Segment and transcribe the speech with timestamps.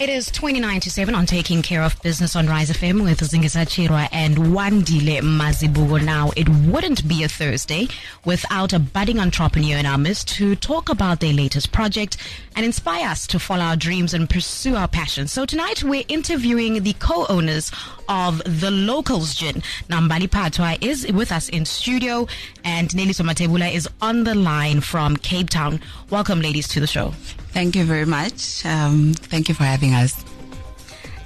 [0.00, 3.66] It is 29 to 7 on Taking Care of Business on Rise FM with Zingisa
[3.66, 6.02] Chirwa and Wandile Mazibuko.
[6.02, 7.86] Now, it wouldn't be a Thursday
[8.24, 12.16] without a budding entrepreneur in our midst to talk about their latest project
[12.56, 15.32] and inspire us to follow our dreams and pursue our passions.
[15.32, 17.70] So tonight we're interviewing the co-owners
[18.08, 19.56] of the Locals Gin.
[19.90, 22.26] Nambali Phathwa is with us in studio
[22.64, 25.78] and Neliswa Matsebula is on the line from Cape Town.
[26.08, 27.12] Welcome, ladies, to the show.
[27.52, 28.64] Thank you very much.
[28.64, 30.24] Um, thank you for having us.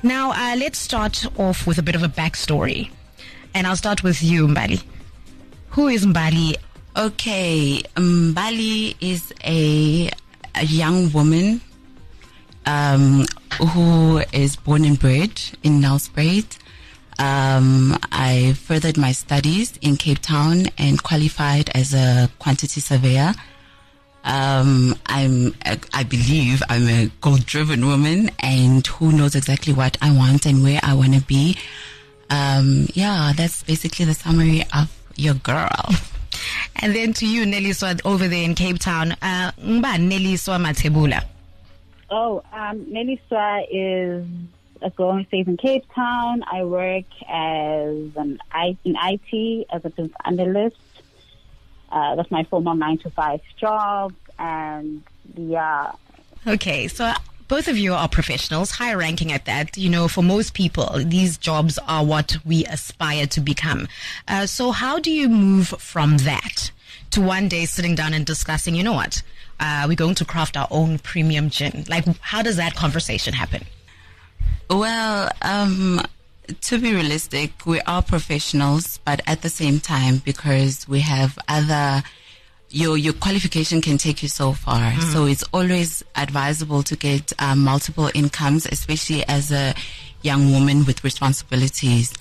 [0.03, 2.91] Now, uh, let's start off with a bit of a backstory.
[3.55, 4.82] And I'll start with you, Mbali.
[5.71, 6.57] Who is Mbali?
[6.96, 10.11] Okay, Mbali is a,
[10.55, 11.61] a young woman
[12.67, 13.25] um,
[13.71, 16.59] who is born and bred in Nelspruit.
[17.18, 23.35] Um, I furthered my studies in Cape Town and qualified as a quantity surveyor.
[24.25, 25.55] Um, I'm,
[25.93, 30.63] I believe I'm a goal driven woman and who knows exactly what I want and
[30.63, 31.59] where I want to be.
[32.31, 35.71] Um, yeah, that's basically the summary of your girl.
[36.77, 39.13] And then to you, Neliswa, over there in Cape Town.
[39.13, 41.25] Uh, Mba Neliswa Matsebula.
[42.11, 44.27] Oh, um, Neliswa is
[44.83, 46.45] a growing state in Cape Town.
[46.51, 50.77] I work as an I, in IT as a business analyst.
[51.91, 55.03] Uh, that's my former nine to five job, and
[55.37, 55.93] yeah.
[56.47, 57.13] Okay, so
[57.49, 59.77] both of you are professionals, high ranking at that.
[59.77, 63.89] You know, for most people, these jobs are what we aspire to become.
[64.29, 66.71] Uh, so, how do you move from that
[67.11, 69.23] to one day sitting down and discussing, you know what,
[69.61, 71.85] uh, we're going to craft our own premium gin?
[71.89, 73.65] Like, how does that conversation happen?
[74.71, 76.01] Well, um,
[76.63, 82.03] to be realistic, we are professionals, but at the same time, because we have other
[82.70, 84.93] your your qualification can take you so far.
[84.93, 85.12] Mm.
[85.12, 89.75] So it's always advisable to get um, multiple incomes, especially as a
[90.25, 92.12] young woman with responsibilities.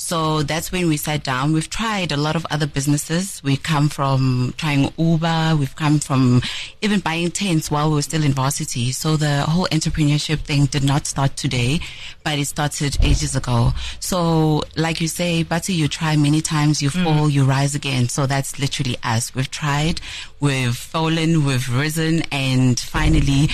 [0.00, 1.52] So that's when we sat down.
[1.52, 3.42] We've tried a lot of other businesses.
[3.42, 5.56] We come from trying Uber.
[5.58, 6.40] We've come from
[6.80, 8.92] even buying tents while we were still in varsity.
[8.92, 11.80] So the whole entrepreneurship thing did not start today,
[12.22, 13.72] but it started ages ago.
[13.98, 17.32] So like you say, Bati, you try many times, you fall, mm.
[17.32, 18.08] you rise again.
[18.08, 19.34] So that's literally us.
[19.34, 20.00] We've tried,
[20.38, 23.48] we've fallen, we've risen, and finally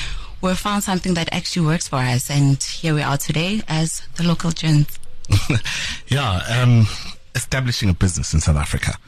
[0.44, 2.30] we've found something that actually works for us.
[2.30, 4.98] And here we are today as the local gins.
[6.08, 6.86] yeah, um,
[7.34, 8.98] establishing a business in South Africa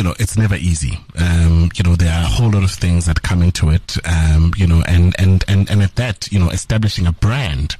[0.00, 0.98] you know, it's never easy.
[1.20, 3.98] Um, you know, there are a whole lot of things that come into it.
[4.08, 7.76] Um, you know, and, and, and, and at that, you know, establishing a brand,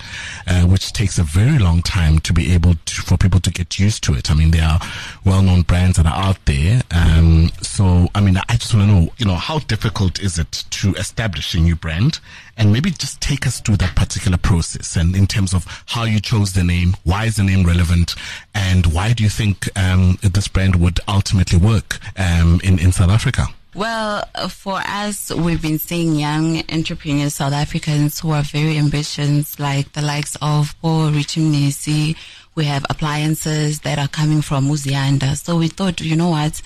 [0.46, 3.78] uh, which takes a very long time to be able to, for people to get
[3.78, 4.30] used to it.
[4.30, 4.80] I mean, there are
[5.24, 6.82] well-known brands that are out there.
[6.90, 10.64] Um, so, I mean, I just want to know, you know, how difficult is it
[10.72, 12.20] to establish a new brand?
[12.58, 16.20] And maybe just take us through that particular process and in terms of how you
[16.20, 18.14] chose the name, why is the name relevant,
[18.54, 23.10] and why do you think um, this brand would ultimately work um, in, in South
[23.10, 23.46] Africa?
[23.74, 29.92] Well, for us, we've been seeing young entrepreneurs, South Africans who are very ambitious, like
[29.92, 32.16] the likes of Paul Richimnisi.
[32.56, 35.36] We have appliances that are coming from Muzianda.
[35.36, 36.60] So we thought, you know what?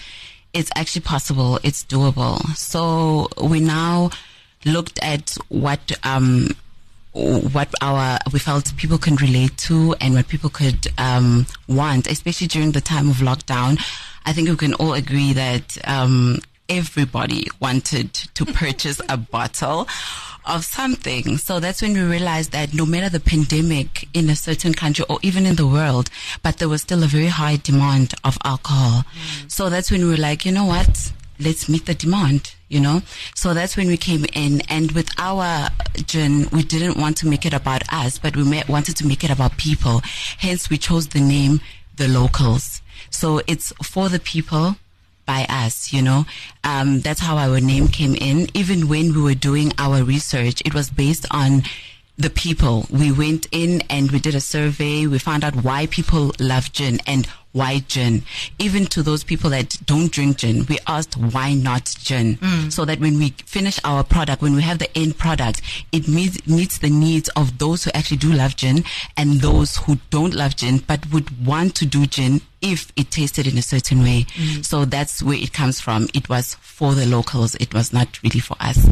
[0.54, 1.60] It's actually possible.
[1.62, 2.40] It's doable.
[2.56, 4.10] So we now
[4.64, 6.48] looked at what um,
[7.12, 12.46] what our we felt people can relate to and what people could um, want, especially
[12.46, 13.78] during the time of lockdown.
[14.26, 19.88] I think we can all agree that um, everybody wanted to purchase a bottle
[20.46, 21.38] of something.
[21.38, 25.18] So that's when we realized that no matter the pandemic in a certain country or
[25.22, 26.10] even in the world,
[26.42, 29.02] but there was still a very high demand of alcohol.
[29.02, 29.50] Mm.
[29.50, 31.12] So that's when we were like, you know what?
[31.40, 33.02] let's meet the demand, you know?
[33.34, 34.60] So that's when we came in.
[34.62, 35.68] And with our
[36.06, 39.30] gin, we didn't want to make it about us, but we wanted to make it
[39.30, 40.00] about people.
[40.38, 41.60] Hence, we chose the name
[41.96, 42.82] The Locals.
[43.10, 44.76] So it's for the people
[45.26, 46.26] by us, you know.
[46.62, 48.48] Um, that's how our name came in.
[48.54, 51.62] Even when we were doing our research, it was based on
[52.16, 52.86] the people.
[52.90, 55.06] We went in and we did a survey.
[55.06, 58.22] We found out why people love gin and why gin.
[58.58, 62.36] Even to those people that don't drink gin, we asked why not gin?
[62.36, 62.72] Mm.
[62.72, 65.62] So that when we finish our product, when we have the end product,
[65.92, 68.84] it meets, meets the needs of those who actually do love gin
[69.16, 73.46] and those who don't love gin but would want to do gin if it tasted
[73.46, 74.24] in a certain way.
[74.34, 74.64] Mm.
[74.64, 76.08] So that's where it comes from.
[76.14, 77.54] It was for the locals.
[77.56, 78.88] It was not really for us.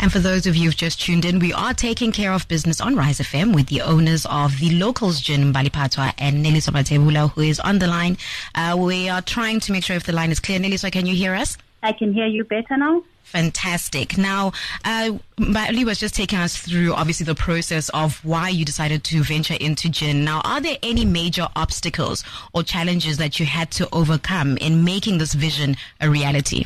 [0.00, 2.80] And for those of you who've just tuned in, we are taking care of business
[2.80, 7.30] on Rise FM with the owners of the locals gin, Mbali Phathwa and Neliswa Matsebula,
[7.32, 8.16] who is on the line line.
[8.54, 10.58] Uh, we are trying to make sure if the line is clear.
[10.58, 11.56] Neliswa can you hear us?
[11.82, 13.02] I can hear you better now.
[13.24, 14.18] Fantastic.
[14.18, 14.52] Now,
[14.84, 19.22] uh, Mbali was just taking us through, obviously, the process of why you decided to
[19.22, 20.24] venture into gin.
[20.24, 25.18] Now, are there any major obstacles or challenges that you had to overcome in making
[25.18, 26.64] this vision a reality?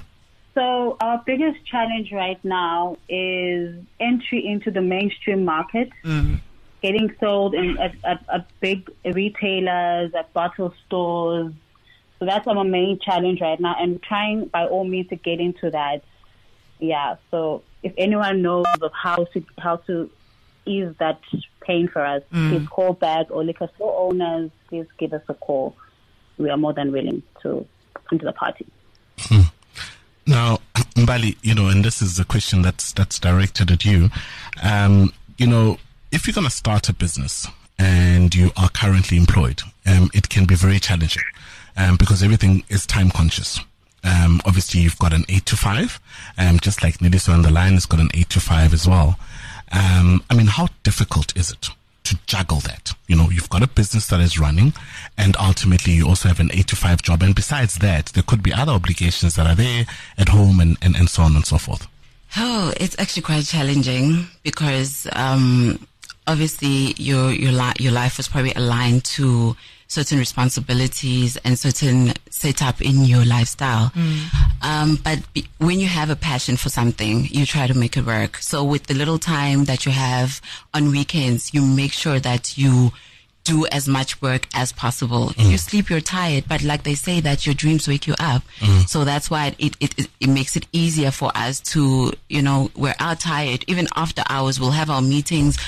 [0.55, 5.91] So our biggest challenge right now is entry into the mainstream market,
[6.85, 11.51] getting sold in at, at, at big retailers, at bottle stores.
[12.19, 15.71] So that's our main challenge right now, and trying by all means to get into
[15.71, 16.05] that.
[16.79, 17.17] Yeah.
[17.31, 20.11] So if anyone knows of how to how to
[20.67, 21.21] ease that
[21.63, 24.51] pain for us, please call back or liquor store owners.
[24.69, 25.75] Please give us a call.
[26.37, 27.67] We are more than willing to
[28.09, 28.67] come to the party.
[30.27, 30.59] Now,
[30.97, 34.11] Mbali, you know, and this is a question that's that's directed at you.
[34.63, 35.79] Um, you know,
[36.15, 40.47] if you're going to start a business and you are currently employed, um, it can
[40.47, 41.25] be very challenging
[41.77, 43.59] um, because everything is time conscious.
[44.05, 45.99] Um, obviously, you've got an eight to five,
[46.39, 49.19] um, just like Neliswa on the line has got an eight to five as well.
[49.73, 51.71] Um, I mean, how difficult is it
[52.05, 52.93] to juggle that?
[53.09, 54.73] You know, you've got a business that is running,
[55.19, 57.23] and ultimately you also have an eight to five job.
[57.23, 60.95] And besides that, there could be other obligations that are there at home and, and,
[60.95, 61.89] and so on and so forth.
[62.37, 65.87] Oh, it's actually quite challenging because um,
[66.27, 69.57] obviously your your li- your life was probably aligned to
[69.87, 73.93] certain responsibilities and certain setup in your lifestyle.
[74.63, 78.07] Um, but be- when you have a passion for something, you try to make it
[78.07, 78.39] work.
[78.39, 80.41] So with the little time that you have
[80.73, 82.93] on weekends, you make sure that you
[83.45, 85.31] do as much work as possible.
[85.37, 88.43] If you sleep, you're tired, but like they say that your dreams wake you up.
[88.59, 88.89] Mm.
[88.89, 92.71] So that's why it, it, it, it makes it easier for us to, you know,
[92.75, 93.65] we're out tired.
[93.69, 95.59] Even after hours, we'll have our meetings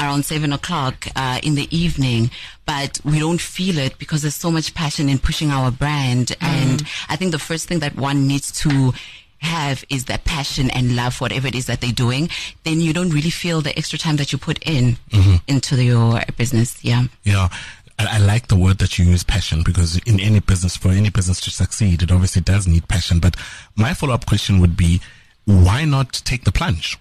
[0.00, 2.30] around seven o'clock, uh, in the evening,
[2.66, 6.28] but we don't feel it because there's so much passion in pushing our brand.
[6.28, 6.36] Mm.
[6.40, 8.92] And I think the first thing that one needs to
[9.38, 12.28] have is that passion and love whatever it is that they're doing,
[12.64, 15.36] then you don't really feel the extra time that you put in mm-hmm.
[15.46, 16.82] into the, your business.
[16.84, 17.04] Yeah.
[17.22, 17.48] Yeah.
[17.98, 21.10] I, I like the word that you use, passion, because in any business, for any
[21.10, 23.20] business to succeed, it obviously does need passion.
[23.20, 23.36] But
[23.76, 25.00] my follow up question would be,
[25.44, 26.98] why not take the plunge?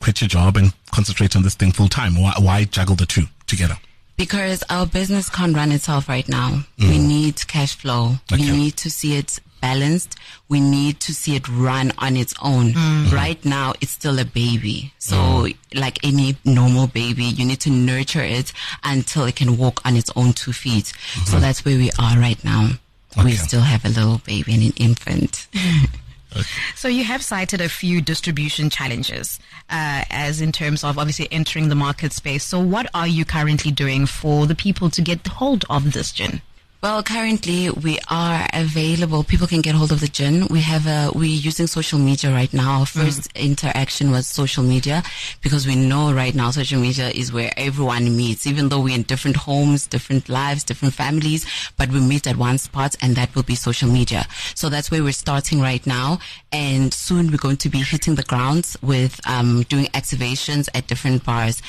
[0.00, 2.20] Quit your job and concentrate on this thing full time.
[2.20, 3.76] Why, why juggle the two together?
[4.16, 6.64] Because our business can't run itself right now.
[6.78, 7.06] We mm.
[7.06, 8.16] need cash flow.
[8.30, 10.16] We need to see it balanced.
[10.50, 12.74] We need to see it run on its own.
[13.10, 14.92] Right now, it's still a baby.
[14.98, 18.52] So, like any normal baby, you need to nurture it
[18.84, 20.92] until it can walk on its own two feet.
[21.24, 22.72] So that's where we are right now.
[23.24, 25.46] We still have a little baby and an infant.
[26.74, 29.38] So you have cited a few distribution challenges,
[29.68, 32.44] uh, as in terms of obviously entering the market space.
[32.44, 36.40] So what are you currently doing for the people to get hold of this gin?
[36.82, 39.22] Well, currently we are available.
[39.22, 40.48] People can get hold of the gin.
[40.48, 42.80] We have a, we're using social media right now.
[42.80, 45.04] Our first interaction was social media
[45.42, 49.04] because we know right now social media is where everyone meets, even though we're in
[49.04, 51.46] different homes, different lives, different families,
[51.76, 54.26] but we meet at one spot and that will be social media.
[54.56, 56.18] So that's where we're starting right now.
[56.50, 61.24] And soon we're going to be hitting the grounds with, um, doing activations at different
[61.24, 61.62] bars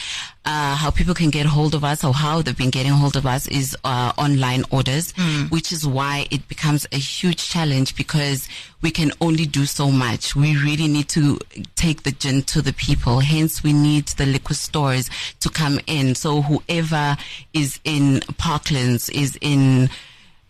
[0.45, 3.25] uh, how people can get hold of us or how they've been getting hold of
[3.25, 5.13] us is uh, online orders,
[5.49, 8.49] which is why it becomes a huge challenge because
[8.81, 10.35] we can only do so much.
[10.35, 11.39] We really need to
[11.75, 13.19] take the gin to the people.
[13.21, 15.09] Hence, we need the liquor stores
[15.39, 16.15] to come in.
[16.15, 17.15] So whoever
[17.53, 19.89] is in Parklands is in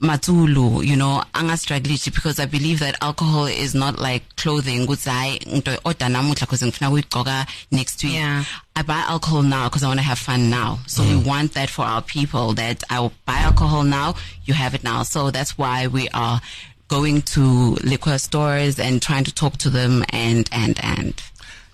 [0.03, 4.85] Matulu, you know, anga struggle because I believe that alcohol is not like clothing.
[4.85, 8.13] Ukuthi hayi, ngito order namuhla because ngifuna ukuyigqoka next week.
[8.13, 8.43] Yeah.
[8.75, 10.79] I buy alcohol now because I want to have fun now.
[10.87, 14.75] So we want that for our people that I will buy alcohol now, you have
[14.75, 15.03] it now.
[15.03, 16.41] So that's why we are
[16.89, 21.21] going to liquor stores and trying to talk to them and, and, and.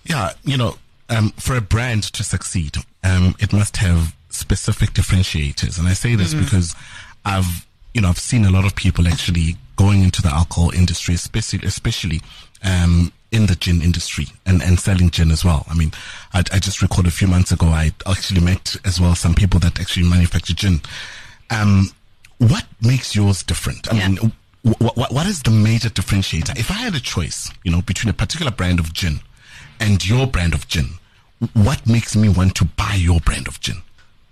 [0.04, 0.76] Yeah, you know,
[1.08, 5.80] um, for a brand to succeed, um, it must have specific differentiators.
[5.80, 6.76] And I say this because
[7.24, 11.14] I've, you know, I've seen a lot of people actually going into the alcohol industry,
[11.14, 12.20] especially, especially,
[12.62, 15.64] um, in the gin industry and, and selling gin as well.
[15.68, 15.92] I mean,
[16.34, 19.60] I, I just recalled a few months ago, I actually met as well some people
[19.60, 20.80] that actually manufacture gin.
[21.50, 21.90] Um,
[22.38, 23.92] what makes yours different?
[23.92, 24.08] I Yeah.
[24.08, 24.32] mean,
[24.62, 26.58] what, what, what is the major differentiator?
[26.58, 29.20] If I had a choice, you know, between a particular brand of gin
[29.78, 30.90] and your brand of gin,
[31.54, 33.76] what makes me want to buy your brand of gin?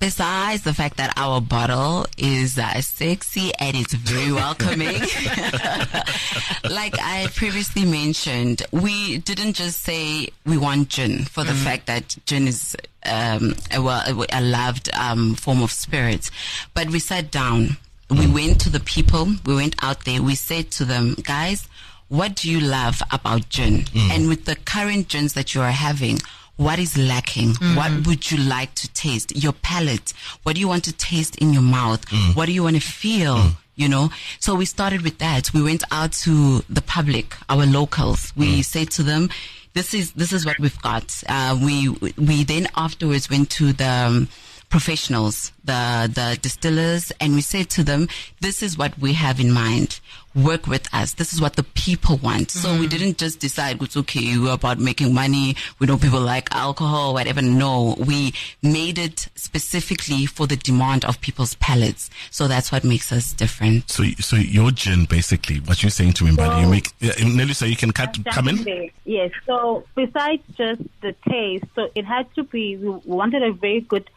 [0.00, 5.00] Besides the fact that our bottle is uh, sexy and it's very welcoming,
[6.70, 12.16] like I previously mentioned, we didn't just say we want gin for the fact that
[12.26, 16.30] gin is um, a, well, a loved um, form of spirits,
[16.74, 17.76] but we sat down.
[18.08, 19.26] We went to the people.
[19.44, 20.22] We went out there.
[20.22, 21.68] We said to them, guys,
[22.08, 23.84] what do you love about gin?
[24.12, 26.20] And with the current gins that you are having,
[26.58, 27.54] what is lacking?
[27.76, 29.34] What would you like to taste?
[29.42, 30.12] Your palate.
[30.42, 32.04] What do you want to taste in your mouth?
[32.34, 33.52] What do you want to feel?
[33.76, 34.10] You know,
[34.40, 35.54] so we started with that.
[35.54, 38.32] We went out to the public, our locals.
[38.36, 39.30] We said to them,
[39.72, 41.88] "This is this is what we've got." Uh, we
[42.18, 44.28] we then afterwards went to the um,
[44.68, 48.08] professionals, the the distillers, and we said to them,
[48.40, 50.00] "This is what we have in mind.
[50.34, 51.14] Work with us.
[51.14, 52.90] This is what the people want." So we mm.
[52.90, 54.36] didn't just decide it's okay.
[54.38, 55.56] We're about making money.
[55.78, 57.42] We know people like alcohol, whatever.
[57.42, 62.10] No, we made it specifically for the demand of people's palates.
[62.30, 63.90] So that's what makes us different.
[63.90, 67.68] So, so your gin, basically, what you're saying to me, Mbali, you make yeah, Neliswa
[67.68, 68.90] you can cut, come in.
[69.04, 69.30] Yes.
[69.46, 72.76] So besides just the taste, so it had to be.
[72.76, 74.10] We wanted a very good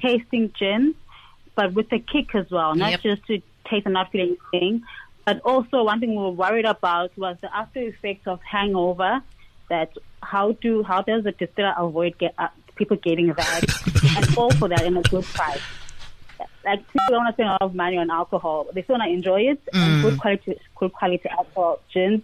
[0.00, 0.94] tasting gin,
[1.56, 3.02] but with a kick as well, not Yep.
[3.02, 4.82] just to taste and not feel anything.
[5.26, 9.22] But also, one thing we were worried about was the after effects of hangover.
[9.70, 13.64] That how do how does the distiller avoid get, uh, people getting that
[14.16, 15.62] and fall for that in a good price?
[16.64, 18.66] Like people don't want to spend a lot of money on alcohol.
[18.74, 22.22] They still want to enjoy it and good quality good quality alcohol gins.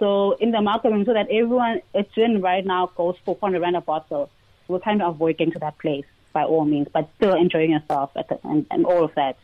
[0.00, 3.60] So in the market marketing, so that everyone, a gin right now goes for 400
[3.60, 4.30] rand a bottle.
[4.66, 8.10] We're trying to avoid getting to that place by all means, but still enjoying yourself
[8.16, 9.36] at the, and, and all of that.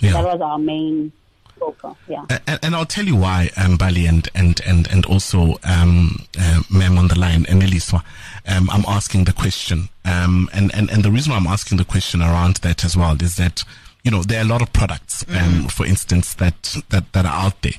[0.00, 0.12] Yeah.
[0.12, 1.12] That was our main
[1.58, 1.94] focus.
[2.08, 2.24] Yeah.
[2.46, 6.62] And, and I'll tell you why, um, Mbali, and and and and also, um, uh,
[6.70, 8.02] ma'am on the line, and Eliswa,
[8.46, 11.84] um, I'm asking the question, um, and and and the reason why I'm asking the
[11.84, 13.64] question around that as well is that
[14.02, 17.46] you know there are a lot of products, um, for instance, that that that are
[17.46, 17.74] out there.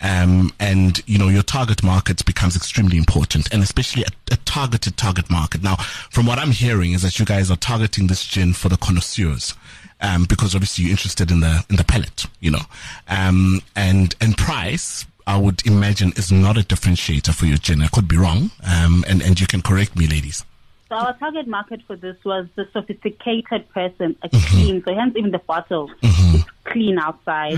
[0.00, 4.96] Um, and you know your target market becomes extremely important, and especially a, a targeted
[4.96, 5.62] target market.
[5.62, 5.76] Now,
[6.10, 9.54] from what I'm hearing, is that you guys are targeting this gin for the connoisseurs,
[10.00, 12.62] um, because obviously you're interested in the in the palate, you know,
[13.08, 15.06] um, and and price.
[15.26, 17.82] I would imagine is not a differentiator for your gin.
[17.82, 20.44] I could be wrong, um, and and you can correct me, ladies.
[20.88, 24.82] So our target market for this was the sophisticated person, a clean.
[24.86, 27.56] So hence even the bottle is clean outside.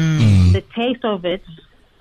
[0.52, 1.42] The taste of it.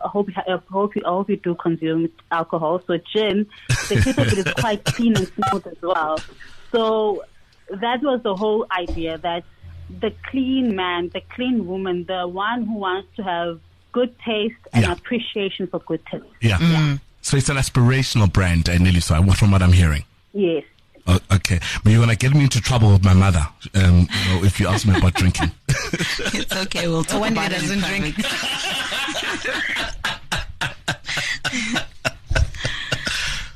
[0.03, 2.81] I hope, you ha- I hope you, I hope you do consume alcohol.
[2.87, 6.19] So gin, the taste of it is quite clean and smooth as well.
[6.71, 7.23] So
[7.69, 9.43] that was the whole idea that
[10.01, 13.59] the clean man, the clean woman, the one who wants to have
[13.91, 14.91] good taste and Yeah.
[14.93, 16.25] appreciation for good taste.
[16.41, 16.97] Yeah.
[17.21, 18.99] So it's an aspirational brand, uh, Nelly.
[18.99, 20.03] So I- from what I'm hearing.
[20.33, 20.63] Yes.
[21.11, 23.41] Oh, okay, but you're gonna get me into trouble with my mother
[23.73, 25.51] um, you know, if you ask me about drinking.
[26.31, 26.87] It's okay.
[26.87, 28.15] We'll talk Wendy about it doesn't drink.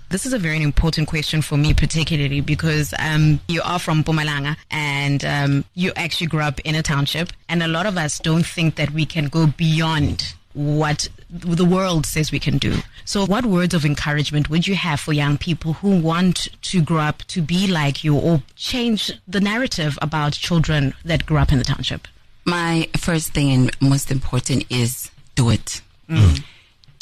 [0.10, 4.56] This is a very important question for me, particularly because um, you are from Mpumalanga
[4.70, 8.46] and um, you actually grew up in a township, and a lot of us don't
[8.46, 12.78] think that we can go beyond what the world says we can do.
[13.06, 17.00] So, what words of encouragement would you have for young people who want to grow
[17.00, 21.58] up to be like you or change the narrative about children that grew up in
[21.58, 22.08] the township?
[22.46, 25.82] My first thing and most important is do it.
[26.08, 26.44] Mm.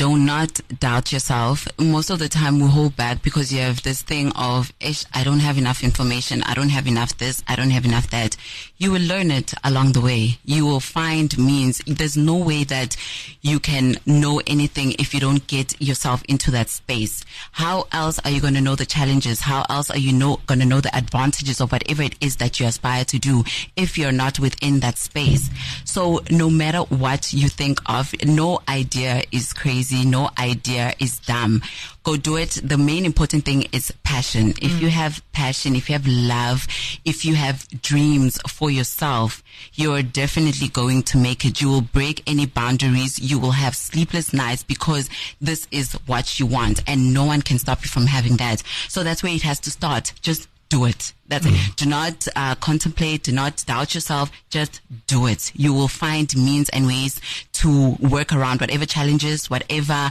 [0.01, 1.67] Do not doubt yourself.
[1.77, 4.74] Most of the time we hold back because you have this thing of,
[5.13, 6.41] I don't have enough information.
[6.41, 7.43] I don't have enough this.
[7.48, 8.36] I don't have enough that.
[8.79, 10.39] You will learn it along the way.
[10.43, 11.84] You will find means.
[11.86, 12.98] There's no way that
[13.41, 17.24] you can know anything if you don't get yourself into that space.
[17.51, 19.41] How else are you going to know the challenges?
[19.41, 22.60] How else are you know, going to know the advantages of whatever it is that
[22.60, 23.43] you aspire to do
[23.75, 25.51] if you're not within that space?
[25.86, 29.90] So no matter what you think of, no idea is crazy.
[29.91, 31.62] No idea is dumb.
[32.03, 32.60] Go do it.
[32.63, 34.51] The main important thing is passion.
[34.62, 34.91] If you mm.
[34.91, 36.67] have passion, if you have love,
[37.05, 39.43] if you have dreams for yourself,
[39.74, 41.62] you're definitely going to make it.
[41.62, 43.19] You will break any boundaries.
[43.19, 47.60] You will have sleepless nights because this is what you want and no one can
[47.60, 48.63] stop you from having that.
[48.88, 50.13] So that's where it has to start.
[50.21, 51.13] Just do it.
[51.28, 51.75] That's it.
[51.75, 53.24] Do not uh, contemplate.
[53.24, 54.32] Do not doubt yourself.
[54.50, 55.51] Just do it.
[55.54, 57.20] You will find means and ways
[57.62, 60.10] to work around whatever challenges, whatever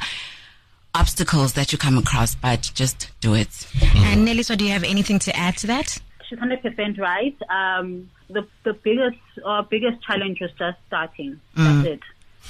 [0.95, 3.49] obstacles that you come across, but just do it.
[3.95, 5.99] And Neliswa do you have anything to add to that?
[6.29, 7.37] She's hundred percent right.
[7.49, 11.40] Um, the the biggest our biggest challenge was just starting.
[11.57, 12.00] That's it,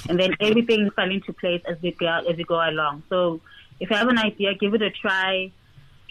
[0.09, 3.03] and then everything fell into place as we go as we go along.
[3.09, 3.41] So
[3.79, 5.51] if you have an idea, give it a try.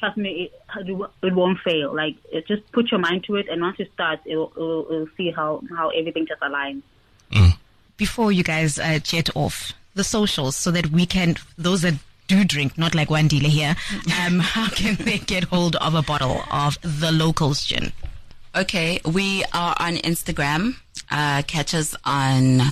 [0.00, 1.94] Trust me, it, it won't fail.
[1.94, 5.08] Like it, just put your mind to it, and once you start, it'll, it'll, it'll
[5.16, 6.82] see how how everything just aligns.
[7.96, 11.94] before you guys uh, jet off the socials so that we can those that
[12.26, 13.76] do drink not like one dealer here
[14.24, 17.92] um, how can they get hold of a bottle of the locals gin
[18.52, 20.74] Okay, we are on Instagram.
[21.08, 22.62] Uh, catch us on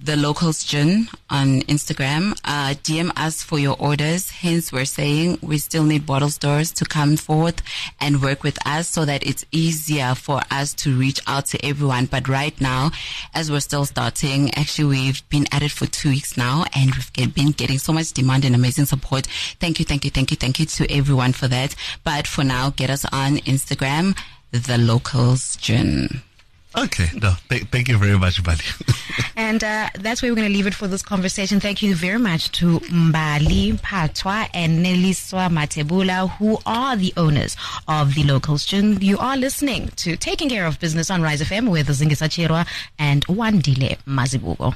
[0.00, 2.32] the locals gin on Instagram.
[2.44, 4.30] Uh, DM us for your orders.
[4.30, 7.62] Hence, we're saying we still need bottle stores to come forth
[8.00, 12.06] and work with us so that it's easier for us to reach out to everyone.
[12.06, 12.92] But right now,
[13.34, 17.34] as we're still starting, actually, we've been at it for two weeks now and we've
[17.34, 19.26] been getting so much demand and amazing support.
[19.58, 21.74] Thank you, thank you, thank you, thank you to everyone for that.
[22.04, 24.16] But for now, get us on Instagram,
[24.52, 26.22] the locals gin.
[26.84, 28.64] Okay, no, th- thank you very much, buddy.
[29.36, 31.58] And uh, that's where we're going to leave it for this conversation.
[31.60, 37.56] Thank you very much to Mbali Phathwa and Neliswa Matsebula, who are the owners
[37.86, 39.00] of the local Gin.
[39.00, 42.66] You are listening to Taking Care of Business on Rise FM with Zingisa Chirwa
[42.98, 44.74] and Wandile Mazibuko.